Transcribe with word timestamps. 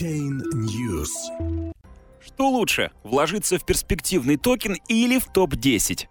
Chain 0.00 0.40
News. 0.54 1.10
Что 2.24 2.48
лучше, 2.48 2.90
вложиться 3.02 3.58
в 3.58 3.66
перспективный 3.66 4.38
токен 4.38 4.76
или 4.88 5.18
в 5.18 5.26
топ-10? 5.26 6.06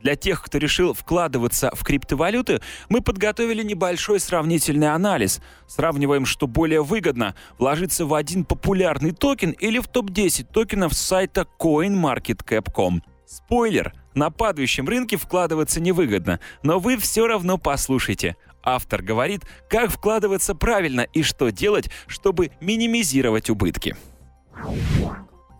Для 0.00 0.16
тех, 0.16 0.42
кто 0.42 0.56
решил 0.56 0.94
вкладываться 0.94 1.70
в 1.74 1.84
криптовалюты, 1.84 2.62
мы 2.88 3.02
подготовили 3.02 3.62
небольшой 3.62 4.18
сравнительный 4.18 4.94
анализ. 4.94 5.42
Сравниваем, 5.66 6.24
что 6.24 6.46
более 6.46 6.82
выгодно– 6.82 7.34
вложиться 7.58 8.06
в 8.06 8.14
один 8.14 8.46
популярный 8.46 9.10
токен 9.10 9.50
или 9.50 9.78
в 9.78 9.86
топ-10 9.86 10.46
токенов 10.50 10.94
с 10.94 11.00
сайта 11.00 11.46
CoinMarketCap.com. 11.58 13.02
Спойлер– 13.26 13.92
на 14.14 14.30
падающем 14.30 14.88
рынке 14.88 15.16
вкладываться 15.16 15.80
невыгодно, 15.80 16.40
но 16.62 16.78
вы 16.78 16.96
все 16.96 17.26
равно 17.26 17.58
послушайте. 17.58 18.36
Автор 18.62 19.02
говорит, 19.02 19.42
как 19.68 19.90
вкладываться 19.90 20.54
правильно 20.54 21.02
и 21.12 21.22
что 21.22 21.50
делать, 21.50 21.90
чтобы 22.06 22.50
минимизировать 22.60 23.50
убытки. 23.50 23.96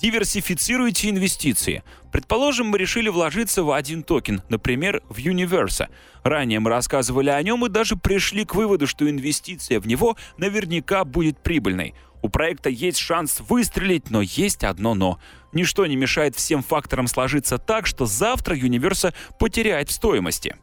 Диверсифицируйте 0.01 1.11
инвестиции. 1.11 1.83
Предположим, 2.11 2.69
мы 2.69 2.79
решили 2.79 3.11
вложиться 3.11 3.63
в 3.63 3.71
один 3.71 4.03
токен, 4.03 4.43
например, 4.49 5.03
в 5.11 5.19
Universa. 5.19 5.89
Ранее 6.23 6.59
мы 6.59 6.71
рассказывали 6.71 7.29
о 7.29 7.43
нем 7.43 7.67
и 7.67 7.69
даже 7.69 7.97
пришли 7.97 8.47
к 8.47 8.55
выводу, 8.55 8.87
что 8.87 9.09
инвестиция 9.09 9.79
в 9.79 9.87
него 9.87 10.17
наверняка 10.39 11.05
будет 11.05 11.39
прибыльной. 11.43 11.95
У 12.23 12.29
проекта 12.29 12.71
есть 12.71 12.99
шанс 12.99 13.41
выстрелить, 13.41 14.11
но 14.11 14.23
есть 14.23 14.65
одно 14.65 14.95
«но». 14.95 15.19
Ничто 15.53 15.85
не 15.87 15.97
мешает 15.97 16.37
всем 16.37 16.63
факторам 16.63 17.07
сложиться 17.07 17.59
так, 17.59 17.87
что 17.87 18.07
завтра 18.07 18.57
Universa 18.57 19.15
потеряет 19.39 19.89
в 19.89 19.93
стоимости. 19.93 20.57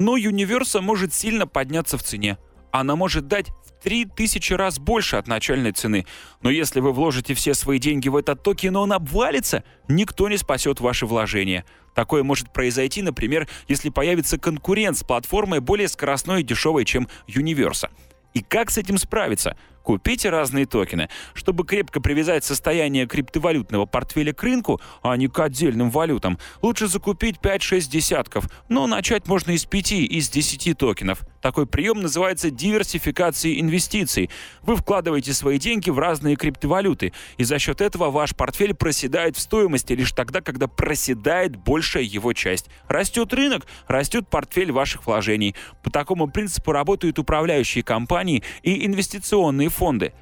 Но 0.00 0.18
Universa 0.18 0.80
может 0.80 1.14
сильно 1.14 1.46
подняться 1.46 1.96
в 1.96 2.02
цене– 2.02 2.36
она 2.72 2.96
может 2.96 3.26
дать 3.26 3.48
в 3.48 3.82
3000 3.82 4.52
раз 4.54 4.78
больше 4.78 5.16
от 5.16 5.26
начальной 5.26 5.72
цены. 5.72 6.06
Но 6.42 6.50
если 6.50 6.80
вы 6.80 6.92
вложите 6.92 7.34
все 7.34 7.54
свои 7.54 7.78
деньги 7.78 8.08
в 8.08 8.16
этот 8.16 8.42
токен, 8.42 8.74
но 8.74 8.82
он 8.82 8.92
обвалится, 8.92 9.64
никто 9.88 10.28
не 10.28 10.36
спасет 10.36 10.80
ваши 10.80 11.06
вложения. 11.06 11.64
Такое 11.94 12.22
может 12.22 12.52
произойти, 12.52 13.02
например, 13.02 13.48
если 13.66 13.88
появится 13.88 14.38
конкурент 14.38 14.96
с 14.96 15.04
платформой 15.04 15.60
более 15.60 15.88
скоростной 15.88 16.40
и 16.40 16.44
дешевой, 16.44 16.84
чем 16.84 17.08
Universa. 17.26 17.90
И 18.34 18.42
как 18.42 18.70
с 18.70 18.78
этим 18.78 18.98
справиться? 18.98 19.56
Купите 19.82 20.30
разные 20.30 20.66
токены. 20.66 21.08
Чтобы 21.34 21.64
крепко 21.64 22.00
привязать 22.00 22.44
состояние 22.44 23.06
криптовалютного 23.06 23.86
портфеля 23.86 24.32
к 24.32 24.42
рынку, 24.42 24.80
а 25.02 25.16
не 25.16 25.28
к 25.28 25.38
отдельным 25.38 25.90
валютам, 25.90 26.38
лучше 26.62 26.86
закупить 26.86 27.38
5-6 27.38 27.90
десятков, 27.90 28.48
но 28.68 28.86
начать 28.86 29.26
можно 29.26 29.52
из 29.52 29.64
5 29.64 29.92
из 29.92 30.28
10 30.28 30.76
токенов. 30.76 31.22
Такой 31.40 31.66
прием 31.66 32.00
называется 32.00 32.50
диверсификацией 32.50 33.60
инвестиций. 33.60 34.30
Вы 34.62 34.76
вкладываете 34.76 35.32
свои 35.32 35.58
деньги 35.58 35.90
в 35.90 35.98
разные 35.98 36.36
криптовалюты, 36.36 37.12
и 37.38 37.44
за 37.44 37.58
счет 37.58 37.80
этого 37.80 38.10
ваш 38.10 38.34
портфель 38.34 38.74
проседает 38.74 39.36
в 39.36 39.40
стоимости 39.40 39.94
лишь 39.94 40.12
тогда, 40.12 40.40
когда 40.40 40.66
проседает 40.66 41.56
большая 41.56 42.02
его 42.02 42.32
часть. 42.32 42.66
Растет 42.88 43.32
рынок, 43.32 43.66
растет 43.86 44.28
портфель 44.28 44.72
ваших 44.72 45.06
вложений. 45.06 45.54
По 45.82 45.90
такому 45.90 46.28
принципу 46.28 46.72
работают 46.72 47.18
управляющие 47.18 47.82
компании 47.82 48.42
и 48.62 48.86
инвестиционные 48.86 49.70
фонды. 49.70 50.12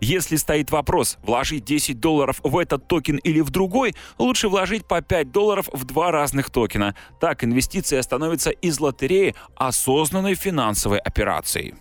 Если 0.00 0.36
стоит 0.36 0.70
вопрос, 0.70 1.18
вложить 1.22 1.64
10 1.64 1.98
долларов 2.00 2.40
в 2.42 2.58
этот 2.58 2.88
токен 2.88 3.16
или 3.16 3.40
в 3.40 3.50
другой, 3.50 3.94
лучше 4.18 4.48
вложить 4.48 4.86
по 4.86 5.00
5 5.00 5.32
долларов 5.32 5.68
в 5.72 5.84
два 5.84 6.10
разных 6.10 6.50
токена. 6.50 6.94
Так 7.20 7.44
инвестиция 7.44 8.02
становится 8.02 8.50
из 8.50 8.80
лотереи 8.80 9.34
осознанной 9.56 10.34
финансовой 10.34 10.98
операцией. 10.98 11.74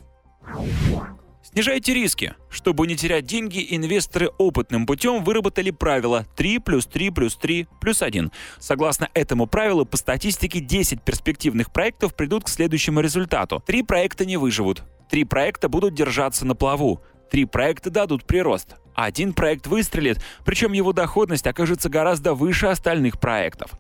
Снижайте 1.54 1.94
риски. 1.94 2.34
Чтобы 2.50 2.88
не 2.88 2.96
терять 2.96 3.26
деньги, 3.26 3.64
инвесторы 3.70 4.30
опытным 4.40 4.88
путем 4.88 5.24
выработали 5.24 5.70
правило 5.70 6.26
3 6.36 6.60
плюс 6.60 6.88
3 6.88 7.12
плюс 7.12 7.36
3 7.36 7.68
плюс 7.80 8.02
1. 8.02 8.32
Согласно 8.60 9.10
этому 9.14 9.46
правилу, 9.46 9.86
по 9.86 9.98
статистике 9.98 10.62
10 10.62 11.04
перспективных 11.04 11.72
проектов 11.72 12.16
придут 12.16 12.46
к 12.46 12.50
следующему 12.50 13.02
результату. 13.02 13.62
Три 13.66 13.84
проекта 13.84 14.26
не 14.26 14.38
выживут. 14.38 14.84
Три 15.12 15.26
проекта 15.26 15.70
будут 15.70 15.94
держаться 15.94 16.44
на 16.44 16.56
плаву. 16.56 17.04
Три 17.34 17.46
проекта 17.46 17.90
дадут 17.90 18.26
прирост. 18.26 18.76
Один 18.94 19.34
проект 19.34 19.66
выстрелит, 19.66 20.24
причем 20.46 20.72
его 20.72 20.94
доходность 20.94 21.48
окажется 21.48 21.90
гораздо 21.90 22.36
выше 22.36 22.68
остальных 22.68 23.20
проектов. 23.20 23.72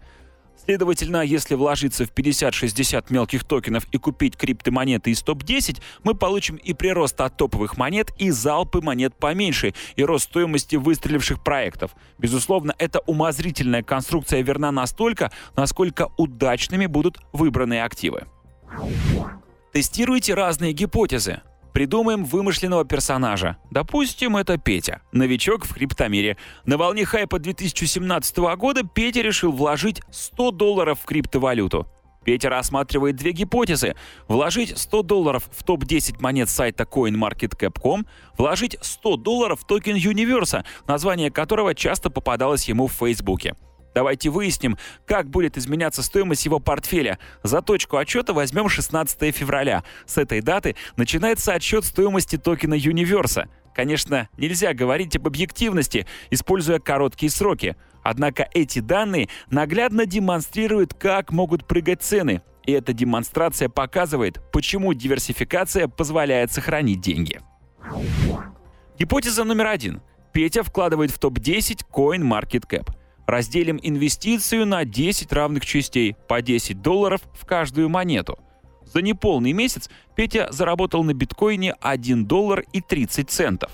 Следовательно, 0.66 1.22
если 1.22 1.54
вложиться 1.54 2.08
в 2.08 2.12
50-60 2.12 3.06
мелких 3.10 3.44
токенов 3.44 3.86
и 3.92 4.00
купить 4.00 4.38
криптомонеты 4.38 5.12
из 5.12 5.22
топ-10, 5.22 5.80
мы 6.04 6.16
получим 6.16 6.56
и 6.56 6.74
прирост 6.74 7.22
от 7.22 7.38
топовых 7.38 7.78
монет, 7.78 8.10
и 8.18 8.32
залпы 8.32 8.82
монет 8.82 9.14
поменьше, 9.16 9.76
и 9.96 10.04
рост 10.04 10.32
стоимости 10.32 10.76
выстреливших 10.76 11.44
проектов. 11.44 11.92
Безусловно, 12.18 12.74
эта 12.80 13.02
умозрительная 13.02 13.84
конструкция 13.84 14.42
верна 14.42 14.72
настолько, 14.72 15.32
насколько 15.56 16.10
удачными 16.18 16.88
будут 16.88 17.20
выбранные 17.34 17.84
активы. 17.84 18.24
Тестируйте 19.74 20.34
разные 20.34 20.74
гипотезы. 20.74 21.44
Придумаем 21.74 22.24
вымышленного 22.24 22.86
персонажа. 22.86 23.58
Допустим, 23.72 24.38
это 24.38 24.58
Петя, 24.60 25.02
новичок 25.12 25.66
в 25.66 25.74
криптомире. 25.74 26.38
На 26.66 26.78
волне 26.78 27.04
хайпа 27.04 27.40
2017 27.40 28.38
года 28.58 28.84
Петя 28.84 29.22
решил 29.22 29.52
вложить 29.52 30.02
100 30.12 30.52
долларов 30.52 31.00
в 31.02 31.06
криптовалюту. 31.06 31.88
Петя 32.24 32.50
рассматривает 32.50 33.16
две 33.16 33.32
гипотезы. 33.32 33.96
Вложить 34.28 34.78
100 34.78 35.04
долларов 35.04 35.50
в 35.52 35.64
топ-10 35.64 36.22
монет 36.22 36.50
сайта 36.50 36.84
CoinMarketCap.com, 36.84 38.06
вложить 38.38 38.78
100 38.80 39.18
долларов 39.18 39.62
в 39.62 39.66
токен 39.66 39.96
Universa, 39.96 40.64
название 40.88 41.32
которого 41.32 41.76
часто 41.76 42.10
попадалось 42.10 42.70
ему 42.70 42.88
в 42.88 42.94
Фейсбуке. 42.94 43.56
Давайте 43.94 44.30
выясним, 44.30 44.78
как 45.06 45.30
будет 45.30 45.58
изменяться 45.58 46.02
стоимость 46.02 46.46
его 46.46 46.60
портфеля. 46.60 47.20
За 47.44 47.62
точку 47.62 47.98
отчета 47.98 48.34
возьмем 48.34 48.70
16 48.70 49.36
февраля. 49.36 49.84
С 50.06 50.18
этой 50.18 50.42
даты 50.42 50.76
начинается 50.96 51.54
отсчет 51.54 51.86
стоимости 51.86 52.38
токена 52.38 52.74
Universa. 52.76 53.48
Конечно, 53.76 54.30
нельзя 54.38 54.74
говорить 54.74 55.16
об 55.16 55.28
объективности, 55.28 56.06
используя 56.30 56.80
короткие 56.80 57.30
сроки. 57.30 57.76
Однако 58.04 58.48
эти 58.54 58.80
данные 58.80 59.30
наглядно 59.50 60.06
демонстрируют, 60.06 60.94
как 60.94 61.32
могут 61.32 61.68
прыгать 61.68 62.02
цены. 62.02 62.42
И 62.66 62.72
эта 62.72 62.94
демонстрация 62.94 63.70
показывает, 63.70 64.40
почему 64.52 64.94
диверсификация 64.94 65.88
позволяет 65.88 66.52
сохранить 66.52 67.02
деньги. 67.02 67.42
Гипотеза 68.98 69.44
номер 69.44 69.68
один. 69.68 70.02
Петя 70.32 70.64
вкладывает 70.64 71.12
в 71.12 71.20
топ-10 71.20 71.82
CoinMarketCap– 71.92 72.90
Разделим 73.26 73.80
инвестицию 73.82 74.66
на 74.66 74.86
10 74.86 75.32
равных 75.32 75.66
частей, 75.66 76.16
по 76.28 76.42
10 76.42 76.82
долларов 76.82 77.22
в 77.34 77.46
каждую 77.46 77.90
монету. 77.90 78.38
За 78.86 79.02
неполный 79.02 79.54
месяц 79.54 79.90
Петя 80.16 80.48
заработал 80.52 81.04
на 81.04 81.14
биткоине 81.14 81.74
1 81.82 82.26
доллар 82.26 82.64
и 82.74 82.82
30 82.82 83.30
центов. 83.30 83.72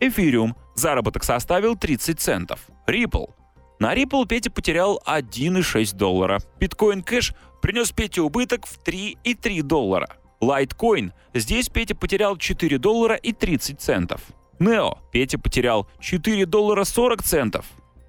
Эфириум 0.00 0.56
заработок 0.74 1.24
составил 1.24 1.76
30 1.76 2.20
центов. 2.20 2.66
Ripple. 2.86 3.30
На 3.78 3.94
Ripple 3.94 4.26
Петя 4.26 4.50
потерял 4.50 5.00
1,6 5.06 5.96
доллара. 5.96 6.40
Биткоин 6.58 7.02
Кэш 7.02 7.34
принес 7.62 7.92
Пете 7.92 8.20
убыток 8.20 8.66
в 8.66 8.78
3,3 8.84 9.62
доллара. 9.62 10.08
Litecoin. 10.40 11.12
Здесь 11.34 11.68
Петя 11.68 11.94
потерял 11.94 12.36
4 12.36 12.78
доллара 12.78 13.14
и 13.14 13.32
30 13.32 13.80
центов. 13.80 14.20
Neo. 14.58 14.98
Петя 15.12 15.38
потерял 15.38 15.88
4 16.00 16.46
доллара 16.46 16.84
40 16.84 17.22
центов. 17.22 17.66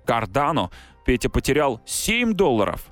Cardano 0.10 0.72
Петя 1.06 1.30
потерял 1.30 1.82
7 1.86 2.34
долларов. 2.34 2.88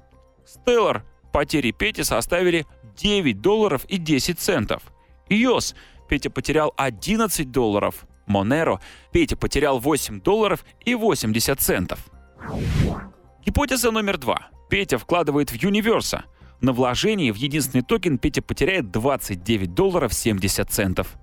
Stellar 0.45 1.01
потери 1.33 1.71
Пети 1.71 2.03
составили 2.03 2.65
9 2.95 3.41
долларов 3.41 3.85
и 3.85 3.97
10 3.97 4.39
центов. 4.39 4.83
EOS 5.29 5.75
Петя 6.07 6.29
потерял 6.29 6.73
11 6.77 7.51
долларов. 7.51 8.05
Monero 8.27 8.79
Петя 9.11 9.35
потерял 9.35 9.79
8 9.79 10.21
долларов 10.21 10.63
и 10.85 10.93
80 10.93 11.59
центов. 11.59 11.99
Гипотеза 13.45 13.91
номер 13.91 14.17
два. 14.17 14.49
Петя 14.69 14.97
вкладывает 14.97 15.49
в 15.51 15.55
Universa. 15.55 16.23
На 16.61 16.73
вложении 16.73 17.31
в 17.31 17.35
единственный 17.35 17.83
токен 17.83 18.17
Петя 18.17 18.41
потеряет 18.41 18.91
29 18.91 19.73
долларов 19.73 20.13
70 20.13 20.69
центов. 20.69 21.17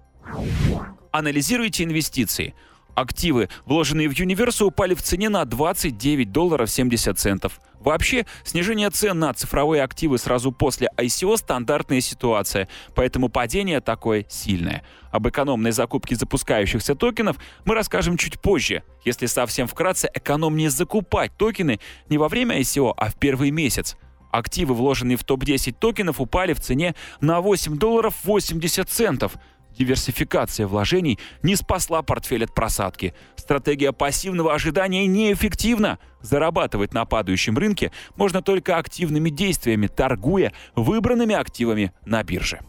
Анализируйте 1.12 1.84
инвестиции. 1.84 2.54
Активы, 2.94 3.48
вложенные 3.66 4.08
в 4.08 4.12
Universo, 4.12 4.66
упали 4.66 4.94
в 4.94 5.02
цене 5.02 5.28
на 5.28 5.44
29 5.44 6.30
долларов 6.30 6.70
70 6.70 7.18
центов. 7.18 7.60
Вообще, 7.80 8.24
снижение 8.44 8.88
цен 8.88 9.18
на 9.18 9.34
цифровые 9.34 9.82
активы 9.82 10.16
сразу 10.18 10.52
после 10.52 10.88
ICO– 10.96 11.36
стандартная 11.38 12.00
ситуация, 12.00 12.68
поэтому 12.94 13.28
падение 13.28 13.80
такое 13.80 14.24
сильное. 14.28 14.84
Об 15.10 15.28
экономной 15.28 15.72
закупке 15.72 16.16
запускающихся 16.16 16.94
токенов 16.94 17.36
мы 17.64 17.74
расскажем 17.74 18.16
чуть 18.16 18.40
позже. 18.40 18.84
Если 19.04 19.26
совсем 19.26 19.66
вкратце, 19.66 20.08
экономнее 20.14 20.70
закупать 20.70 21.36
токены 21.36 21.78
не 22.08 22.16
во 22.16 22.28
время 22.28 22.58
ICO, 22.60 22.94
а 22.96 23.10
в 23.10 23.16
первый 23.16 23.50
месяц. 23.50 23.96
Активы, 24.30 24.74
вложенные 24.74 25.16
в 25.16 25.24
топ-10 25.24 25.76
токенов, 25.78 26.20
упали 26.20 26.54
в 26.54 26.60
цене 26.60 26.94
на 27.20 27.40
8 27.40 27.76
долларов 27.76 28.14
80 28.24 28.88
центов– 28.88 29.34
Диверсификация 29.76 30.66
вложений 30.66 31.18
не 31.42 31.56
спасла 31.56 32.02
портфель 32.02 32.44
от 32.44 32.54
просадки. 32.54 33.14
Стратегия 33.36 33.92
пассивного 33.92 34.54
ожидания 34.54 35.06
неэффективна. 35.06 35.98
Зарабатывать 36.20 36.94
на 36.94 37.04
падающем 37.04 37.58
рынке 37.58 37.90
можно 38.16 38.40
только 38.40 38.78
активными 38.78 39.30
действиями, 39.30 39.88
торгуя 39.88 40.52
выбранными 40.76 41.34
активами 41.34 41.92
на 42.06 42.22
бирже. 42.22 42.60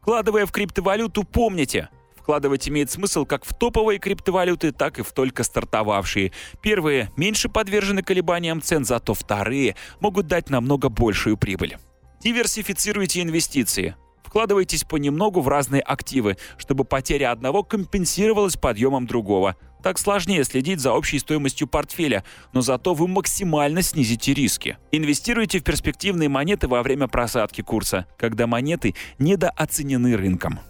Вкладывая 0.00 0.46
в 0.46 0.52
криптовалюту, 0.52 1.24
помните, 1.24 1.90
вкладывать 2.16 2.68
имеет 2.68 2.90
смысл 2.90 3.26
как 3.26 3.44
в 3.44 3.54
топовые 3.54 3.98
криптовалюты, 3.98 4.72
так 4.72 4.98
и 4.98 5.02
в 5.02 5.12
только 5.12 5.44
стартовавшие. 5.44 6.32
Первые 6.62 7.10
меньше 7.16 7.48
подвержены 7.48 8.02
колебаниям 8.02 8.62
цен, 8.62 8.84
зато 8.84 9.12
вторые 9.14 9.76
могут 10.00 10.26
дать 10.26 10.48
намного 10.48 10.88
большую 10.88 11.36
прибыль. 11.36 11.76
Диверсифицируйте 12.22 13.22
инвестиции. 13.22 13.94
Вкладывайтесь 14.30 14.84
понемногу 14.84 15.40
в 15.40 15.48
разные 15.48 15.82
активы, 15.82 16.36
чтобы 16.56 16.84
потеря 16.84 17.32
одного 17.32 17.64
компенсировалась 17.64 18.56
подъемом 18.56 19.08
другого. 19.08 19.56
Так 19.82 19.98
сложнее 19.98 20.44
следить 20.44 20.78
за 20.78 20.92
общей 20.92 21.18
стоимостью 21.18 21.66
портфеля, 21.66 22.22
но 22.52 22.60
зато 22.60 22.94
вы 22.94 23.08
максимально 23.08 23.82
снизите 23.82 24.32
риски. 24.32 24.78
Инвестируйте 24.92 25.58
в 25.58 25.64
перспективные 25.64 26.28
монеты 26.28 26.68
во 26.68 26.84
время 26.84 27.08
просадки 27.08 27.62
курса, 27.62 28.06
когда 28.16 28.46
монеты 28.46 28.94
недооценены 29.18 30.16
рынком. 30.16 30.60